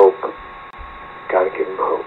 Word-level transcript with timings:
hope. 0.00 0.34
Gotta 1.30 1.50
give 1.50 1.66
them 1.66 1.76
hope. 1.78 2.06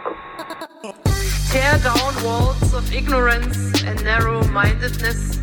Tear 1.51 1.77
down 1.77 2.23
walls 2.23 2.73
of 2.73 2.91
ignorance 2.91 3.83
and 3.83 4.03
narrow 4.03 4.43
mindedness, 4.47 5.39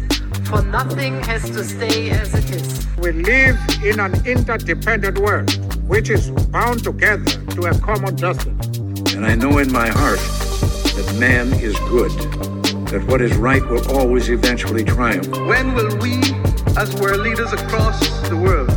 for 0.49 0.61
nothing 0.63 1.21
has 1.23 1.49
to 1.51 1.63
stay 1.63 2.11
as 2.11 2.35
it 2.35 2.51
is. 2.51 2.87
We 2.99 3.13
live 3.13 3.57
in 3.85 4.01
an 4.01 4.15
interdependent 4.27 5.19
world 5.19 5.51
which 5.87 6.11
is 6.11 6.31
bound 6.51 6.83
together 6.83 7.31
to 7.55 7.61
a 7.67 7.79
common 7.79 8.17
destiny. 8.17 8.59
And 9.15 9.25
I 9.27 9.37
know 9.37 9.59
in 9.59 9.71
my 9.71 9.89
heart 9.89 10.23
that 10.97 11.17
man 11.21 11.53
is 11.55 11.77
good, 11.95 12.11
that 12.91 13.05
what 13.07 13.21
is 13.23 13.37
right 13.37 13.65
will 13.69 13.87
always 13.97 14.29
eventually 14.29 14.83
triumph. 14.83 15.31
When 15.31 15.75
will 15.75 15.97
we, 15.99 16.15
as 16.77 16.95
world 17.01 17.21
leaders 17.21 17.53
across 17.53 18.01
the 18.29 18.37
world, 18.37 18.71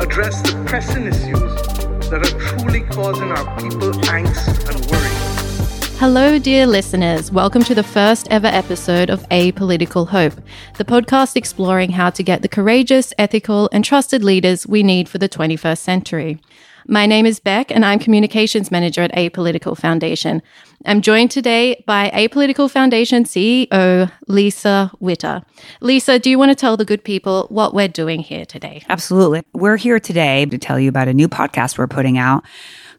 address 0.00 0.42
the 0.42 0.64
pressing 0.66 1.06
issues 1.06 1.83
that 2.14 2.32
are 2.32 2.58
truly 2.58 2.80
causing 2.82 3.32
our 3.32 3.60
people 3.60 3.90
angst 4.02 4.70
and 4.70 4.86
worry? 4.88 5.98
Hello, 5.98 6.38
dear 6.38 6.64
listeners. 6.64 7.32
Welcome 7.32 7.64
to 7.64 7.74
the 7.74 7.82
first 7.82 8.28
ever 8.30 8.46
episode 8.46 9.10
of 9.10 9.26
A 9.32 9.50
Political 9.52 10.06
Hope, 10.06 10.34
the 10.76 10.84
podcast 10.84 11.34
exploring 11.34 11.90
how 11.90 12.10
to 12.10 12.22
get 12.22 12.42
the 12.42 12.48
courageous, 12.48 13.12
ethical, 13.18 13.68
and 13.72 13.84
trusted 13.84 14.22
leaders 14.22 14.64
we 14.64 14.84
need 14.84 15.08
for 15.08 15.18
the 15.18 15.28
21st 15.28 15.78
century. 15.78 16.40
My 16.86 17.06
name 17.06 17.24
is 17.24 17.40
Beck, 17.40 17.70
and 17.70 17.82
I'm 17.82 17.98
Communications 17.98 18.70
Manager 18.70 19.00
at 19.00 19.12
Apolitical 19.12 19.74
Foundation. 19.74 20.42
I'm 20.84 21.00
joined 21.00 21.30
today 21.30 21.82
by 21.86 22.10
Apolitical 22.10 22.70
Foundation 22.70 23.24
CEO 23.24 24.12
Lisa 24.28 24.92
Witter. 25.00 25.40
Lisa, 25.80 26.18
do 26.18 26.28
you 26.28 26.38
want 26.38 26.50
to 26.50 26.54
tell 26.54 26.76
the 26.76 26.84
good 26.84 27.02
people 27.02 27.46
what 27.48 27.72
we're 27.72 27.88
doing 27.88 28.20
here 28.20 28.44
today? 28.44 28.82
Absolutely. 28.90 29.42
We're 29.54 29.78
here 29.78 29.98
today 29.98 30.44
to 30.44 30.58
tell 30.58 30.78
you 30.78 30.90
about 30.90 31.08
a 31.08 31.14
new 31.14 31.26
podcast 31.26 31.78
we're 31.78 31.86
putting 31.86 32.18
out 32.18 32.44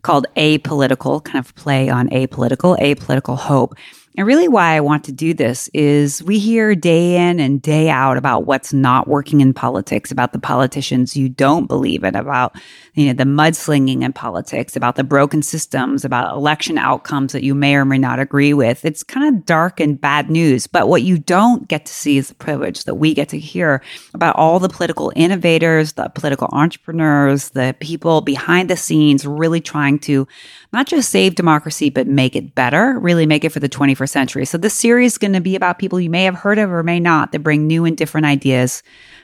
called 0.01 0.25
Apolitical, 0.35 1.23
kind 1.23 1.45
of 1.45 1.53
play 1.53 1.87
on 1.87 2.09
apolitical, 2.09 2.75
apolitical 2.79 3.37
hope. 3.37 3.75
And 4.17 4.25
really, 4.25 4.47
why 4.47 4.75
I 4.75 4.79
want 4.79 5.03
to 5.05 5.11
do 5.11 5.33
this 5.33 5.69
is 5.73 6.23
we 6.23 6.39
hear 6.39 6.73
day 6.73 7.17
in 7.17 7.41
and 7.41 7.61
day 7.61 7.89
out 7.89 8.15
about 8.15 8.45
what's 8.45 8.71
not 8.71 9.09
working 9.09 9.41
in 9.41 9.53
politics, 9.53 10.09
about 10.09 10.31
the 10.31 10.39
politicians 10.39 11.17
you 11.17 11.27
don't 11.27 11.67
believe 11.67 12.05
in, 12.05 12.15
about 12.15 12.55
you 12.93 13.07
know 13.07 13.13
the 13.13 13.25
mudslinging 13.25 14.03
in 14.03 14.13
politics, 14.13 14.77
about 14.77 14.95
the 14.95 15.03
broken 15.03 15.41
systems, 15.41 16.05
about 16.05 16.33
election 16.33 16.77
outcomes 16.77 17.33
that 17.33 17.43
you 17.43 17.53
may 17.53 17.75
or 17.75 17.83
may 17.83 17.97
not 17.97 18.19
agree 18.19 18.53
with. 18.53 18.85
It's 18.85 19.03
kind 19.03 19.35
of 19.35 19.45
dark 19.45 19.81
and 19.81 19.99
bad 19.99 20.29
news. 20.29 20.65
But 20.65 20.87
what 20.87 21.03
you 21.03 21.17
don't 21.17 21.67
get 21.67 21.85
to 21.85 21.93
see 21.93 22.17
is 22.17 22.29
the 22.29 22.35
privilege 22.35 22.85
that 22.85 22.95
we 22.95 23.13
get 23.13 23.27
to 23.29 23.39
hear 23.39 23.81
about 24.13 24.37
all 24.37 24.59
the 24.59 24.69
political 24.69 25.11
innovators, 25.17 25.93
the 25.93 26.07
political 26.07 26.47
entrepreneurs, 26.53 27.49
the 27.49 27.75
people 27.81 28.21
behind 28.21 28.69
the 28.69 28.77
scenes 28.77 29.25
really 29.25 29.59
trying 29.59 29.99
to 29.99 30.25
not 30.71 30.87
just 30.87 31.09
save 31.09 31.35
democracy, 31.35 31.89
but 31.89 32.07
make 32.07 32.35
it 32.35 32.55
better, 32.55 32.97
really 32.99 33.25
make 33.25 33.43
it 33.43 33.51
for 33.51 33.59
the 33.59 33.69
21st 34.05 34.09
century. 34.09 34.45
So 34.45 34.57
this 34.57 34.73
series 34.73 35.13
is 35.13 35.17
going 35.17 35.33
to 35.33 35.41
be 35.41 35.55
about 35.55 35.79
people 35.79 35.99
you 35.99 36.09
may 36.09 36.23
have 36.23 36.35
heard 36.35 36.57
of 36.57 36.71
or 36.71 36.83
may 36.83 36.99
not 36.99 37.31
that 37.31 37.39
bring 37.39 37.67
new 37.67 37.85
and 37.85 37.97
different 37.97 38.25
ideas 38.25 38.83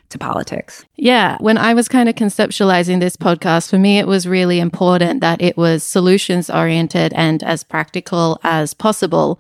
to 0.10 0.18
politics. 0.18 0.86
Yeah. 0.98 1.38
When 1.40 1.58
I 1.58 1.74
was 1.74 1.88
kind 1.88 2.10
of 2.10 2.16
conceptualizing 2.16 3.00
this 3.00 3.16
podcast, 3.16 3.70
for 3.70 3.78
me, 3.78 3.98
it 3.98 4.08
was 4.08 4.28
really 4.28 4.60
important 4.60 5.22
that 5.22 5.42
it 5.42 5.56
was 5.56 5.84
solutions 5.84 6.50
oriented 6.50 7.14
and 7.14 7.42
as 7.44 7.64
practical 7.64 8.40
as 8.44 8.74
possible. 8.74 9.40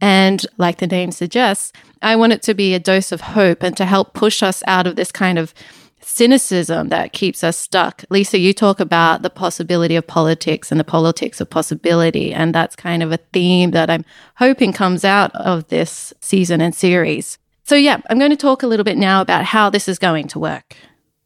And 0.00 0.44
like 0.56 0.78
the 0.78 0.86
name 0.86 1.10
suggests, 1.10 1.72
I 2.02 2.16
want 2.16 2.32
it 2.32 2.42
to 2.42 2.54
be 2.54 2.74
a 2.74 2.78
dose 2.78 3.12
of 3.12 3.20
hope 3.20 3.62
and 3.62 3.76
to 3.76 3.84
help 3.84 4.14
push 4.14 4.42
us 4.42 4.62
out 4.66 4.86
of 4.86 4.96
this 4.96 5.12
kind 5.12 5.38
of 5.38 5.52
cynicism 6.06 6.88
that 6.88 7.12
keeps 7.12 7.42
us 7.42 7.58
stuck. 7.58 8.04
Lisa, 8.10 8.38
you 8.38 8.52
talk 8.52 8.78
about 8.78 9.22
the 9.22 9.30
possibility 9.30 9.96
of 9.96 10.06
politics 10.06 10.70
and 10.70 10.78
the 10.78 10.84
politics 10.84 11.40
of 11.40 11.50
possibility. 11.50 12.32
And 12.32 12.54
that's 12.54 12.76
kind 12.76 13.02
of 13.02 13.10
a 13.10 13.18
theme 13.32 13.72
that 13.72 13.90
I'm 13.90 14.04
hoping 14.36 14.72
comes 14.72 15.04
out 15.04 15.34
of 15.34 15.66
this 15.66 16.14
season 16.20 16.60
and 16.60 16.74
series. 16.74 17.38
So, 17.64 17.74
yeah, 17.74 18.00
I'm 18.08 18.20
going 18.20 18.30
to 18.30 18.36
talk 18.36 18.62
a 18.62 18.68
little 18.68 18.84
bit 18.84 18.96
now 18.96 19.20
about 19.20 19.44
how 19.44 19.68
this 19.68 19.88
is 19.88 19.98
going 19.98 20.28
to 20.28 20.38
work. 20.38 20.76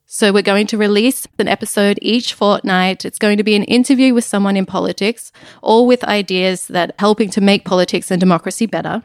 So, 0.07 0.33
we're 0.33 0.43
going 0.43 0.67
to 0.69 0.79
release 0.79 1.27
an 1.39 1.47
episode 1.47 1.99
each 2.01 2.33
fortnight. 2.33 3.05
It's 3.05 3.19
going 3.19 3.37
to 3.37 3.45
be 3.45 3.55
an 3.55 3.65
interview 3.65 4.15
with 4.15 4.25
someone 4.25 4.57
in 4.57 4.65
politics, 4.65 5.31
all 5.63 5.87
with 5.87 6.03
ideas 6.05 6.69
that 6.69 6.95
helping 6.99 7.29
to 7.31 7.43
make 7.43 7.67
politics 7.67 8.11
and 8.11 8.19
democracy 8.19 8.65
better. 8.65 9.03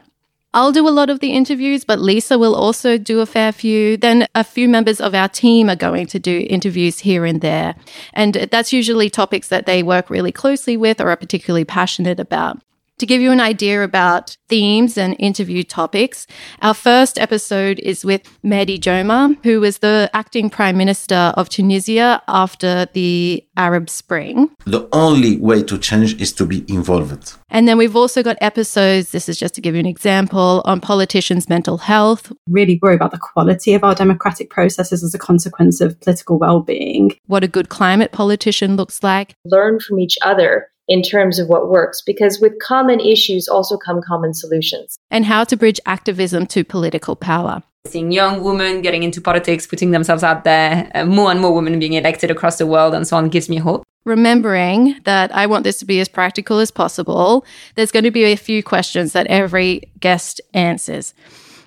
I'll 0.56 0.72
do 0.72 0.88
a 0.88 0.90
lot 0.90 1.10
of 1.10 1.20
the 1.20 1.32
interviews, 1.32 1.84
but 1.84 2.00
Lisa 2.00 2.38
will 2.38 2.54
also 2.54 2.96
do 2.96 3.20
a 3.20 3.26
fair 3.26 3.52
few. 3.52 3.98
Then 3.98 4.26
a 4.34 4.42
few 4.42 4.70
members 4.70 5.02
of 5.02 5.14
our 5.14 5.28
team 5.28 5.68
are 5.68 5.76
going 5.76 6.06
to 6.06 6.18
do 6.18 6.46
interviews 6.48 7.00
here 7.00 7.26
and 7.26 7.42
there. 7.42 7.74
And 8.14 8.34
that's 8.50 8.72
usually 8.72 9.10
topics 9.10 9.48
that 9.48 9.66
they 9.66 9.82
work 9.82 10.08
really 10.08 10.32
closely 10.32 10.78
with 10.78 10.98
or 10.98 11.10
are 11.10 11.16
particularly 11.16 11.66
passionate 11.66 12.18
about. 12.18 12.58
To 12.98 13.04
give 13.04 13.20
you 13.20 13.30
an 13.30 13.40
idea 13.40 13.84
about 13.84 14.38
themes 14.48 14.96
and 14.96 15.14
interview 15.18 15.62
topics, 15.62 16.26
our 16.62 16.72
first 16.72 17.18
episode 17.18 17.78
is 17.80 18.06
with 18.06 18.22
Mehdi 18.42 18.78
Jomaa, 18.78 19.36
who 19.44 19.60
was 19.60 19.78
the 19.78 20.08
acting 20.14 20.48
prime 20.48 20.78
minister 20.78 21.34
of 21.36 21.50
Tunisia 21.50 22.22
after 22.26 22.86
the 22.94 23.44
Arab 23.58 23.90
Spring. 23.90 24.48
The 24.64 24.88
only 24.92 25.36
way 25.36 25.62
to 25.64 25.76
change 25.76 26.18
is 26.22 26.32
to 26.34 26.46
be 26.46 26.64
involved. 26.72 27.34
And 27.50 27.68
then 27.68 27.76
we've 27.76 27.94
also 27.94 28.22
got 28.22 28.38
episodes, 28.40 29.10
this 29.10 29.28
is 29.28 29.38
just 29.38 29.54
to 29.56 29.60
give 29.60 29.74
you 29.74 29.80
an 29.80 29.86
example, 29.86 30.62
on 30.64 30.80
politicians' 30.80 31.50
mental 31.50 31.76
health. 31.76 32.32
Really 32.48 32.78
worry 32.80 32.94
about 32.94 33.10
the 33.10 33.18
quality 33.18 33.74
of 33.74 33.84
our 33.84 33.94
democratic 33.94 34.48
processes 34.48 35.04
as 35.04 35.14
a 35.14 35.18
consequence 35.18 35.82
of 35.82 36.00
political 36.00 36.38
well 36.38 36.60
being. 36.60 37.12
What 37.26 37.44
a 37.44 37.48
good 37.48 37.68
climate 37.68 38.12
politician 38.12 38.76
looks 38.76 39.02
like. 39.02 39.34
Learn 39.44 39.80
from 39.80 40.00
each 40.00 40.16
other 40.22 40.68
in 40.88 41.02
terms 41.02 41.38
of 41.38 41.48
what 41.48 41.68
works 41.68 42.00
because 42.00 42.40
with 42.40 42.58
common 42.60 43.00
issues 43.00 43.48
also 43.48 43.76
come 43.76 44.00
common 44.02 44.34
solutions. 44.34 44.96
And 45.10 45.24
how 45.24 45.44
to 45.44 45.56
bridge 45.56 45.80
activism 45.86 46.46
to 46.48 46.64
political 46.64 47.16
power. 47.16 47.62
Seeing 47.86 48.12
young 48.12 48.42
women 48.42 48.82
getting 48.82 49.02
into 49.02 49.20
politics, 49.20 49.66
putting 49.66 49.92
themselves 49.92 50.22
out 50.22 50.44
there, 50.44 50.90
uh, 50.94 51.04
more 51.04 51.30
and 51.30 51.40
more 51.40 51.54
women 51.54 51.78
being 51.78 51.92
elected 51.92 52.30
across 52.30 52.58
the 52.58 52.66
world, 52.66 52.94
and 52.94 53.06
so 53.06 53.16
on 53.16 53.28
gives 53.28 53.48
me 53.48 53.58
hope. 53.58 53.84
Remembering 54.04 54.96
that 55.04 55.34
I 55.34 55.46
want 55.46 55.64
this 55.64 55.78
to 55.78 55.84
be 55.84 56.00
as 56.00 56.08
practical 56.08 56.58
as 56.58 56.70
possible, 56.70 57.44
there's 57.74 57.92
going 57.92 58.04
to 58.04 58.10
be 58.10 58.24
a 58.24 58.36
few 58.36 58.62
questions 58.62 59.12
that 59.12 59.26
every 59.26 59.82
guest 60.00 60.40
answers. 60.54 61.14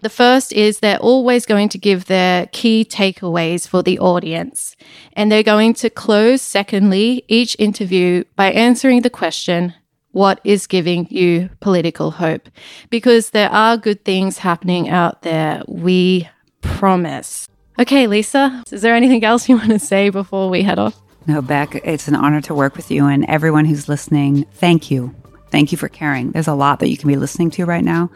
The 0.01 0.09
first 0.09 0.53
is 0.53 0.79
they're 0.79 0.97
always 0.97 1.45
going 1.45 1.69
to 1.69 1.77
give 1.77 2.05
their 2.05 2.47
key 2.47 2.85
takeaways 2.85 3.67
for 3.67 3.83
the 3.83 3.99
audience. 3.99 4.75
And 5.13 5.31
they're 5.31 5.43
going 5.43 5.73
to 5.75 5.89
close, 5.89 6.41
secondly, 6.41 7.25
each 7.27 7.55
interview 7.59 8.23
by 8.35 8.51
answering 8.51 9.01
the 9.01 9.09
question, 9.09 9.73
what 10.11 10.39
is 10.43 10.67
giving 10.67 11.07
you 11.09 11.49
political 11.59 12.11
hope? 12.11 12.49
Because 12.89 13.29
there 13.31 13.51
are 13.51 13.77
good 13.77 14.03
things 14.05 14.39
happening 14.39 14.89
out 14.89 15.21
there. 15.21 15.63
We 15.67 16.29
promise. 16.61 17.47
Okay, 17.77 18.07
Lisa, 18.07 18.63
is 18.71 18.81
there 18.81 18.95
anything 18.95 19.23
else 19.23 19.47
you 19.47 19.57
want 19.57 19.69
to 19.69 19.79
say 19.79 20.09
before 20.09 20.49
we 20.49 20.63
head 20.63 20.79
off? 20.79 20.99
No, 21.27 21.41
Beck, 21.41 21.75
it's 21.75 22.07
an 22.07 22.15
honor 22.15 22.41
to 22.41 22.55
work 22.55 22.75
with 22.75 22.89
you 22.89 23.05
and 23.05 23.23
everyone 23.25 23.65
who's 23.65 23.87
listening. 23.87 24.45
Thank 24.53 24.89
you. 24.89 25.13
Thank 25.51 25.71
you 25.71 25.77
for 25.77 25.87
caring. 25.87 26.31
There's 26.31 26.47
a 26.47 26.53
lot 26.53 26.79
that 26.79 26.89
you 26.89 26.97
can 26.97 27.07
be 27.07 27.15
listening 27.15 27.51
to 27.51 27.65
right 27.65 27.83
now. 27.83 28.09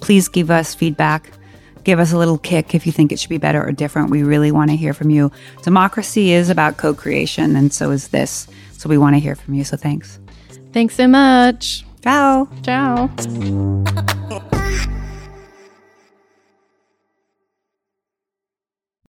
Please 0.00 0.28
give 0.28 0.50
us 0.50 0.74
feedback. 0.74 1.30
Give 1.84 2.00
us 2.00 2.12
a 2.12 2.18
little 2.18 2.38
kick 2.38 2.74
if 2.74 2.84
you 2.84 2.92
think 2.92 3.12
it 3.12 3.20
should 3.20 3.30
be 3.30 3.38
better 3.38 3.64
or 3.64 3.70
different. 3.70 4.10
We 4.10 4.22
really 4.24 4.50
want 4.50 4.70
to 4.70 4.76
hear 4.76 4.92
from 4.92 5.10
you. 5.10 5.30
Democracy 5.62 6.32
is 6.32 6.50
about 6.50 6.78
co 6.78 6.94
creation, 6.94 7.54
and 7.54 7.72
so 7.72 7.90
is 7.92 8.08
this. 8.08 8.48
So 8.72 8.88
we 8.88 8.98
want 8.98 9.14
to 9.14 9.20
hear 9.20 9.36
from 9.36 9.54
you. 9.54 9.64
So 9.64 9.76
thanks. 9.76 10.18
Thanks 10.72 10.96
so 10.96 11.06
much. 11.06 11.84
Ciao. 12.02 12.48
Ciao. 12.62 13.08